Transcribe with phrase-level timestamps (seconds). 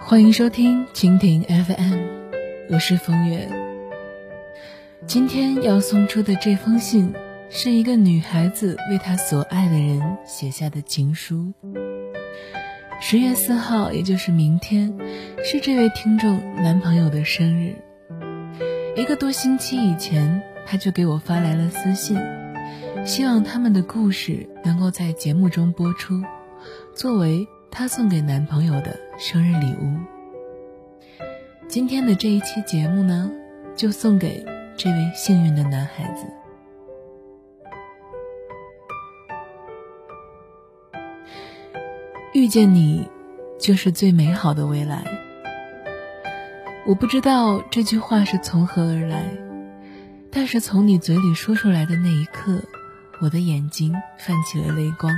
[0.00, 1.98] 欢迎收听蜻蜓 FM，
[2.70, 3.48] 我是风月。
[5.06, 7.14] 今天要送出的这封信，
[7.48, 11.52] 是一个女孩子为她所爱的人写下的情书。
[13.00, 14.96] 十月四号，也就是明天，
[15.44, 17.74] 是这位听众男朋友的生日。
[18.94, 22.16] 一个多星期以前，他就给我发来了私信，
[23.04, 26.22] 希望他们的故事能够在节目中播出，
[26.94, 29.96] 作为他送给男朋友的生日礼物。
[31.68, 33.30] 今天的这一期节目呢，
[33.74, 34.44] 就送给
[34.76, 36.26] 这位幸运的男孩子。
[42.34, 43.08] 遇见你，
[43.58, 45.02] 就是最美好的未来。
[46.84, 49.24] 我不知道这句话是从何而来，
[50.30, 52.60] 但是从你嘴里说出来的那一刻，
[53.22, 55.10] 我的眼睛泛起了泪光。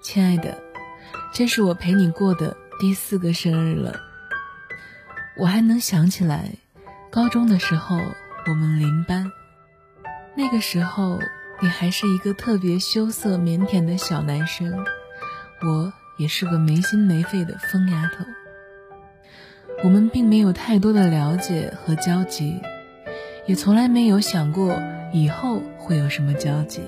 [0.00, 0.62] 亲爱的，
[1.34, 4.00] 这是我陪你过的第四个生日了。
[5.38, 6.50] 我还能想起来，
[7.10, 7.96] 高中的时候
[8.46, 9.32] 我们邻班，
[10.36, 11.18] 那个时候
[11.60, 14.84] 你还是一个特别羞涩腼腆的小男生，
[15.62, 18.26] 我也是个没心没肺的疯丫头。
[19.82, 22.60] 我们并没有太多的了解和交集，
[23.46, 24.78] 也从来没有想过
[25.14, 26.82] 以后会有什么交集。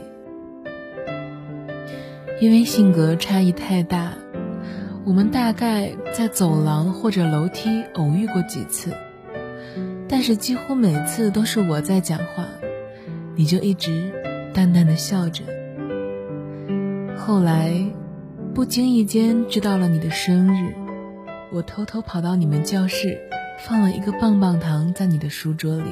[2.41, 4.12] 因为性格差异太大，
[5.06, 8.91] 我们大概在走廊或者楼梯偶遇过几次，
[10.08, 12.47] 但是几乎每次都是我在讲话，
[13.36, 14.10] 你就一直
[14.55, 15.44] 淡淡的笑着。
[17.19, 17.75] 后来，
[18.55, 20.75] 不经意间知道了你的生日。
[21.52, 23.20] 我偷偷跑到你们教室，
[23.60, 25.91] 放了一个棒棒糖在你的书桌里。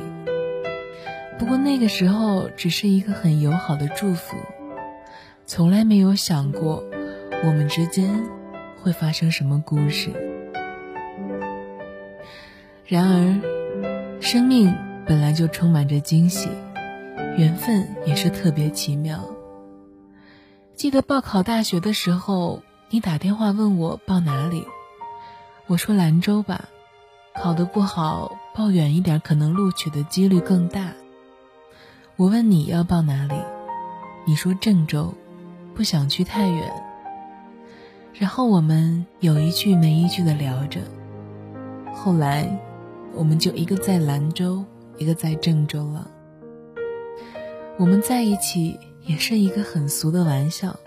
[1.39, 4.39] 不过那个时候只是一个很友好的祝福，
[5.45, 6.83] 从来没有想过
[7.45, 8.09] 我们之间
[8.83, 10.11] 会发生什么故事。
[12.85, 14.75] 然而，生命
[15.07, 16.49] 本来就充满着惊喜，
[17.39, 19.25] 缘分也是特别奇妙。
[20.75, 24.67] 记得报考大学的时候，你打电话问我报哪里。
[25.69, 26.69] 我说兰州吧，
[27.35, 30.93] 考得不好，报远一点可能录取的几率更大。
[32.17, 33.35] 我问你要报哪里，
[34.27, 35.15] 你说郑州，
[35.75, 36.92] 不想去太远。
[38.15, 40.81] 然后我们有一句没一句的聊着，
[41.95, 42.47] 后来
[43.15, 44.65] 我们就一个在兰州，
[44.99, 46.11] 一个在郑州了。
[47.79, 50.79] 我们在一起也是一个很俗的玩笑，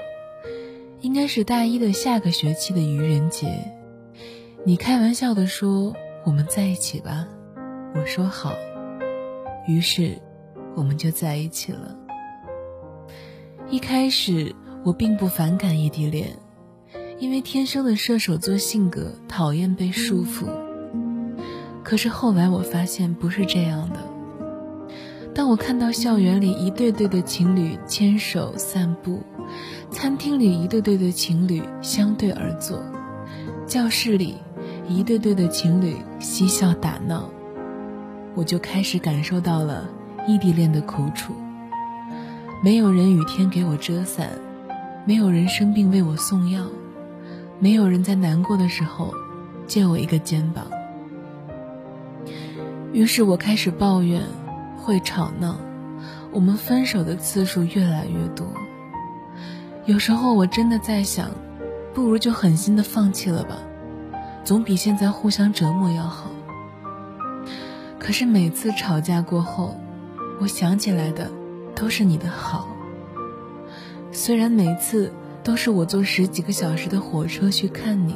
[1.02, 3.72] 应该是大一的下个学期的愚人节。
[4.64, 5.94] 你开玩笑的说
[6.26, 7.28] ：“我们在一起吧。”
[7.96, 8.54] 我说好。
[9.68, 10.18] 于是，
[10.76, 11.98] 我们就在一起了。
[13.70, 16.38] 一开始，我并不反感异地恋，
[17.20, 20.46] 因为天生的射手座性格讨厌被束缚。
[21.84, 24.00] 可是后来我发现不是这样的。
[25.34, 29.22] 当我看到校园里一对对的情侣牵手散步，
[29.92, 32.82] 餐厅里一对对的情侣相对而坐，
[33.68, 34.36] 教室里……
[34.88, 37.28] 一对对的情侣嬉笑打闹，
[38.36, 39.90] 我就开始感受到了
[40.28, 41.34] 异地恋的苦楚。
[42.64, 44.30] 没有人雨天给我遮伞，
[45.04, 46.68] 没有人生病为我送药，
[47.60, 49.14] 没有人在难过的时候
[49.66, 50.66] 借我一个肩膀。
[52.92, 54.22] 于是我开始抱怨，
[54.78, 55.58] 会吵闹，
[56.32, 58.48] 我们分手的次数越来越多。
[59.86, 61.30] 有时候我真的在想，
[61.94, 63.58] 不如就狠心的放弃了吧。
[64.44, 66.30] 总比现在互相折磨要好。
[68.00, 69.76] 可是每次吵架过后，
[70.40, 71.32] 我想起来的
[71.74, 72.68] 都是你的好。
[74.12, 75.12] 虽然每次
[75.46, 78.16] 都是我坐十几个小时的火车去看你，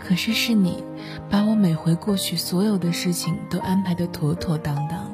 [0.00, 0.82] 可是是你
[1.30, 5.12] 把我每回过去所有的事情都安排的妥妥当当。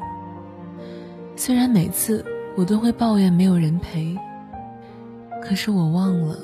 [1.37, 2.25] 虽然每次
[2.57, 4.17] 我都会抱怨没有人陪，
[5.43, 6.39] 可是我忘了，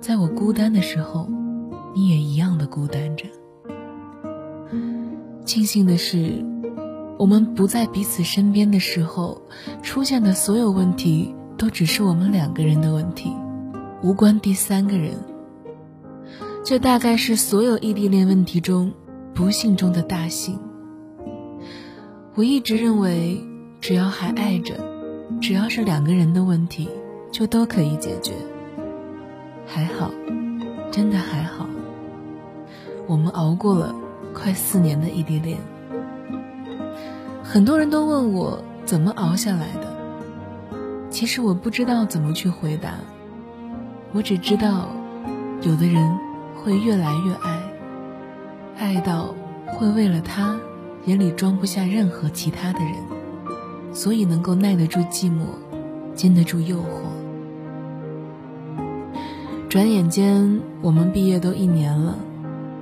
[0.00, 1.28] 在我孤单的时候。
[1.98, 3.24] 你也一样的孤单着。
[5.46, 6.44] 庆幸的是，
[7.18, 9.40] 我们不在彼此身边的时候，
[9.82, 13.32] 出现的所有问题都只是我们两个人的问题，
[14.06, 15.14] 无关第三个人。
[16.62, 18.92] 这大概是所有异地恋问题中
[19.34, 20.60] 不幸中的大幸。
[22.36, 23.42] 我一直认为，
[23.80, 24.76] 只要还爱着，
[25.40, 26.88] 只要是两个人的问题，
[27.32, 28.32] 就都可以解决。
[29.66, 30.12] 还好，
[30.92, 31.66] 真的还好。
[33.08, 33.92] 我们熬过了
[34.32, 35.58] 快四年的异地恋，
[37.42, 39.96] 很多人都问我怎么熬下来的。
[41.10, 42.94] 其实我不知道怎么去回答，
[44.12, 44.88] 我只知道，
[45.62, 46.18] 有的人
[46.54, 47.62] 会越来越爱，
[48.78, 49.34] 爱到
[49.66, 50.56] 会为了他，
[51.04, 52.94] 眼里装不下任何其他的人，
[53.92, 55.44] 所以能够耐得住寂寞，
[56.14, 56.82] 经得住诱惑。
[59.68, 62.14] 转眼间，我们毕业都一年了，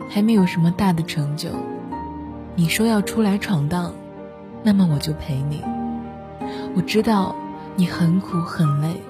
[0.08, 1.48] 还没有什么大的成就。
[2.54, 3.92] 你说要出来闯荡，
[4.62, 5.60] 那么我就陪你。
[6.76, 7.34] 我知道
[7.74, 9.00] 你很苦很累，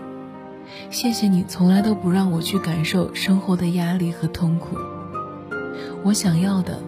[0.91, 4.76] 谢谢你从来都不让我去感受生活的压力和痛苦。
[6.03, 6.79] 我想要的，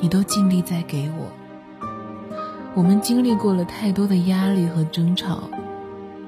[0.00, 1.26] 你都尽力在给我。
[2.74, 5.48] 我们经历过了太多的压力和争吵，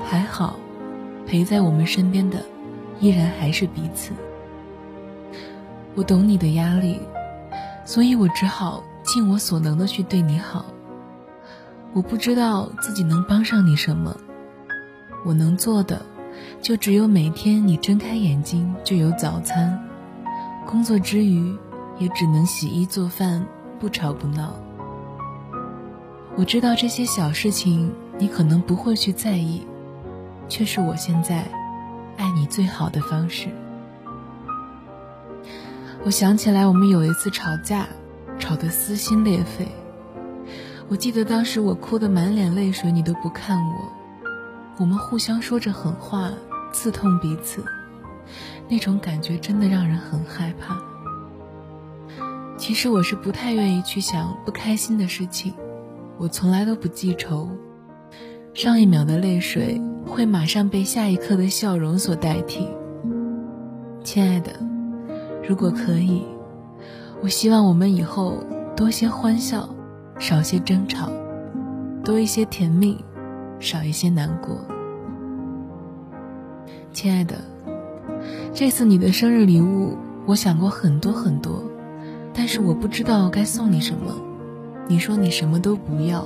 [0.05, 0.57] 还好，
[1.27, 2.39] 陪在我们身边的。
[2.99, 4.13] 依然还是彼此。
[5.95, 6.99] 我懂你的压力，
[7.85, 10.65] 所以我只好尽我所能的去对你好。
[11.93, 14.17] 我不知道自己能帮上你什么，
[15.27, 16.01] 我能做的
[16.61, 19.79] 就只有每天你睁开眼睛就有早餐，
[20.67, 21.55] 工作之余
[21.99, 23.45] 也只能洗衣做饭，
[23.79, 24.55] 不吵不闹。
[26.37, 29.67] 我知道这些小事情你可能不会去在意，
[30.49, 31.45] 却是我现在。
[32.19, 33.49] 爱你最好的方式。
[36.03, 37.87] 我想起来，我们有一次吵架，
[38.39, 39.69] 吵得撕心裂肺。
[40.89, 43.93] 我记得当时我哭得满脸泪水，你都不看我。
[44.79, 46.31] 我们互相说着狠话，
[46.73, 47.65] 刺痛彼此，
[48.69, 50.77] 那种感觉真的让人很害怕。
[52.59, 55.55] 其实我是不太愿意去想不开心的事情，
[56.19, 57.49] 我从来都不记仇。
[58.55, 62.69] 上一秒的泪水会马上被下一刻的笑容所代替。
[64.03, 64.53] 亲爱的，
[65.47, 66.23] 如果可以，
[67.23, 68.45] 我希望我们以后
[68.77, 69.69] 多些欢笑，
[70.19, 71.11] 少些争吵，
[72.05, 73.05] 多一些甜蜜，
[73.59, 74.59] 少一些难过。
[76.93, 77.37] 亲爱的，
[78.55, 81.63] 这次你的生日礼物，我想过很多很多，
[82.33, 84.15] 但是我不知道该送你什么。
[84.89, 86.25] 你说你什么都不要。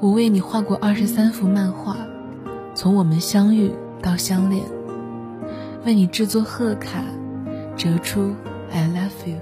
[0.00, 1.96] 我为你画过二十三幅漫画，
[2.74, 3.70] 从我们相遇
[4.00, 4.62] 到相恋；
[5.84, 7.02] 为你制作贺卡，
[7.76, 8.32] 折出
[8.72, 9.36] “I love you”；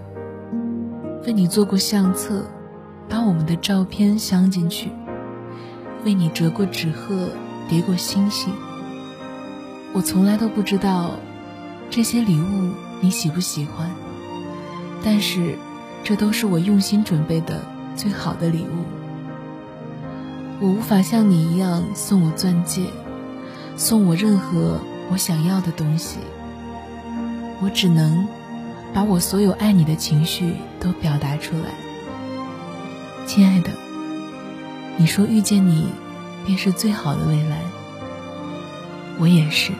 [1.27, 2.43] 为你做过相册，
[3.09, 4.89] 把我们的照片镶进去；
[6.05, 7.31] 为你折过纸鹤，
[7.69, 8.53] 叠过星星。
[9.93, 11.13] 我从来都不知道
[11.91, 12.71] 这些礼物
[13.01, 13.91] 你喜不喜欢，
[15.03, 15.57] 但是
[16.05, 17.61] 这都是我用心准备的
[17.97, 18.85] 最好的礼物。
[20.61, 22.87] 我无法像你一样送我钻戒，
[23.77, 26.19] 送我任何我想要的东西。
[27.63, 28.29] 我只能
[28.93, 31.71] 把我所有爱你的情绪都表达出来。
[33.27, 33.71] 亲爱的，
[34.97, 35.89] 你说遇见你
[36.45, 37.61] 便是最好的未来，
[39.19, 39.73] 我也是。